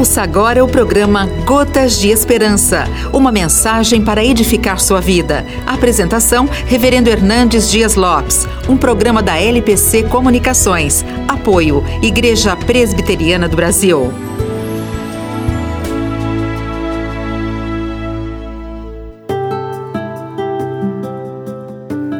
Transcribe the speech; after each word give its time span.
Ouça 0.00 0.22
agora 0.22 0.64
o 0.64 0.66
programa 0.66 1.26
Gotas 1.44 2.00
de 2.00 2.08
Esperança, 2.08 2.84
uma 3.12 3.30
mensagem 3.30 4.02
para 4.02 4.24
edificar 4.24 4.80
sua 4.80 4.98
vida. 4.98 5.44
Apresentação: 5.66 6.48
Reverendo 6.64 7.10
Hernandes 7.10 7.70
Dias 7.70 7.96
Lopes, 7.96 8.48
um 8.66 8.78
programa 8.78 9.22
da 9.22 9.38
LPC 9.38 10.04
Comunicações. 10.04 11.04
Apoio: 11.28 11.84
Igreja 12.02 12.56
Presbiteriana 12.56 13.46
do 13.46 13.54
Brasil. 13.54 14.10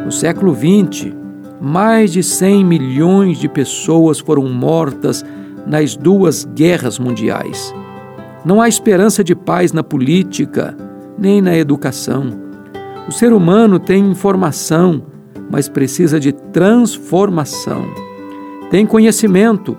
No 0.04 0.12
século 0.12 0.54
XX, 0.54 1.14
mais 1.58 2.12
de 2.12 2.22
100 2.22 2.62
milhões 2.62 3.38
de 3.38 3.48
pessoas 3.48 4.18
foram 4.18 4.46
mortas 4.50 5.24
nas 5.66 5.96
duas 5.96 6.44
guerras 6.44 6.98
mundiais. 6.98 7.74
Não 8.44 8.60
há 8.60 8.68
esperança 8.68 9.22
de 9.22 9.34
paz 9.34 9.72
na 9.72 9.82
política, 9.82 10.76
nem 11.18 11.42
na 11.42 11.56
educação. 11.56 12.30
O 13.06 13.12
ser 13.12 13.32
humano 13.32 13.78
tem 13.78 14.10
informação, 14.10 15.02
mas 15.50 15.68
precisa 15.68 16.18
de 16.18 16.32
transformação. 16.32 17.84
Tem 18.70 18.86
conhecimento, 18.86 19.76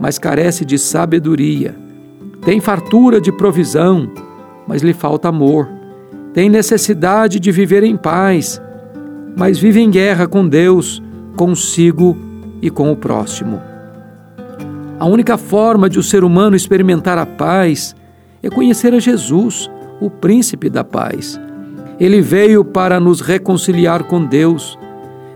mas 0.00 0.18
carece 0.18 0.64
de 0.64 0.78
sabedoria. 0.78 1.74
Tem 2.44 2.60
fartura 2.60 3.20
de 3.20 3.32
provisão, 3.32 4.08
mas 4.66 4.82
lhe 4.82 4.94
falta 4.94 5.28
amor. 5.28 5.68
Tem 6.32 6.48
necessidade 6.48 7.40
de 7.40 7.50
viver 7.50 7.82
em 7.82 7.96
paz, 7.96 8.62
mas 9.36 9.58
vive 9.58 9.80
em 9.80 9.90
guerra 9.90 10.26
com 10.26 10.48
Deus, 10.48 11.02
consigo 11.36 12.16
e 12.62 12.70
com 12.70 12.90
o 12.92 12.96
próximo. 12.96 13.67
A 15.00 15.06
única 15.06 15.38
forma 15.38 15.88
de 15.88 15.96
o 15.96 16.02
ser 16.02 16.24
humano 16.24 16.56
experimentar 16.56 17.18
a 17.18 17.24
paz 17.24 17.94
é 18.42 18.50
conhecer 18.50 18.92
a 18.92 18.98
Jesus, 18.98 19.70
o 20.00 20.10
príncipe 20.10 20.68
da 20.68 20.82
paz. 20.82 21.40
Ele 22.00 22.20
veio 22.20 22.64
para 22.64 22.98
nos 22.98 23.20
reconciliar 23.20 24.02
com 24.04 24.24
Deus, 24.24 24.76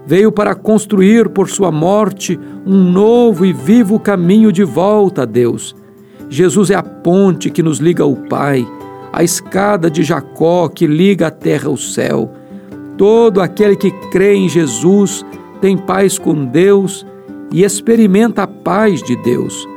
veio 0.05 0.33
para 0.33 0.57
construir 0.57 1.29
por 1.29 1.49
sua 1.49 1.71
morte 1.71 2.39
um 2.67 2.91
novo 2.91 3.47
e 3.47 3.53
vivo 3.53 4.01
caminho 4.01 4.51
de 4.51 4.65
volta 4.65 5.23
a 5.23 5.25
Deus. 5.25 5.77
Jesus 6.29 6.71
é 6.71 6.75
a 6.75 6.83
ponte 6.83 7.49
que 7.49 7.63
nos 7.63 7.79
liga 7.79 8.03
ao 8.03 8.17
Pai, 8.17 8.67
a 9.13 9.23
escada 9.23 9.89
de 9.89 10.03
Jacó 10.03 10.69
que 10.69 10.89
liga 10.89 11.29
a 11.29 11.31
terra 11.31 11.69
ao 11.69 11.77
céu. 11.77 12.33
Todo 12.99 13.41
aquele 13.41 13.77
que 13.77 13.93
crê 14.11 14.35
em 14.35 14.49
Jesus 14.49 15.25
tem 15.61 15.77
paz 15.77 16.19
com 16.19 16.45
Deus 16.47 17.07
e 17.53 17.63
experimenta 17.63 18.45
a 18.45 18.47
paz 18.47 19.03
de 19.03 19.15
Deus. 19.17 19.69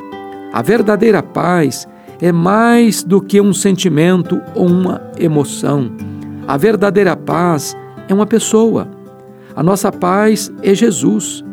A 0.53 0.61
verdadeira 0.61 1.21
paz 1.21 1.87
é 2.21 2.31
mais 2.31 3.03
do 3.03 3.21
que 3.21 3.41
um 3.41 3.53
sentimento 3.53 4.41
ou 4.55 4.67
uma 4.67 5.01
emoção. 5.19 5.91
A 6.47 6.57
verdadeira 6.57 7.15
paz 7.15 7.75
é 8.07 8.13
uma 8.13 8.25
pessoa. 8.25 8.87
A 9.55 9.61
nossa 9.61 9.91
paz 9.91 10.51
é 10.63 10.73
Jesus. 10.73 11.43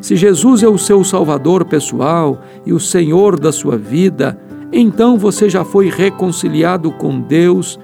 Se 0.00 0.16
Jesus 0.16 0.62
é 0.62 0.68
o 0.68 0.78
seu 0.78 1.04
Salvador 1.04 1.64
pessoal 1.64 2.42
e 2.64 2.72
o 2.72 2.80
Senhor 2.80 3.38
da 3.38 3.52
sua 3.52 3.76
vida, 3.76 4.38
então 4.72 5.18
você 5.18 5.48
já 5.48 5.64
foi 5.64 5.88
reconciliado 5.88 6.90
com 6.92 7.20
Deus 7.20 7.78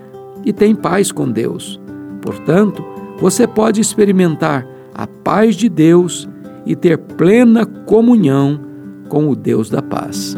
e 0.45 0.53
tem 0.53 0.75
paz 0.75 1.11
com 1.11 1.31
Deus. 1.31 1.81
Portanto, 2.23 2.85
você 3.19 3.47
pode 3.47 3.81
experimentar 3.81 4.67
a 4.95 5.07
paz 5.07 5.57
de 5.57 5.69
Deus 5.69 6.29
e 6.67 6.75
ter 6.75 6.99
plena 6.99 7.65
comunhão 7.65 8.61
com 9.09 9.29
o 9.29 9.37
Deus 9.37 9.71
da 9.71 9.81
paz. 9.81 10.37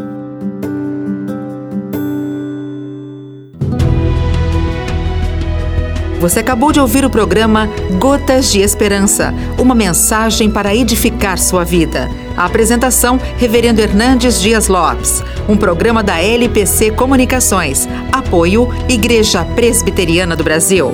Você 6.21 6.41
acabou 6.41 6.73
de 6.73 6.81
ouvir 6.81 7.05
o 7.05 7.11
programa 7.11 7.69
Gotas 8.01 8.51
de 8.51 8.61
Esperança, 8.61 9.33
uma 9.57 9.75
mensagem 9.75 10.51
para 10.51 10.75
edificar 10.75 11.39
sua 11.39 11.65
vida. 11.65 12.09
A 12.37 12.45
apresentação, 12.45 13.21
Reverendo 13.37 13.81
Hernandes 13.81 14.41
Dias 14.41 14.67
Lopes, 14.67 15.23
um 15.49 15.57
programa 15.57 16.03
da 16.03 16.21
LPC 16.21 16.91
Comunicações. 16.91 17.89
Apoio, 18.11 18.69
Igreja 18.89 19.45
Presbiteriana 19.45 20.35
do 20.35 20.43
Brasil. 20.43 20.93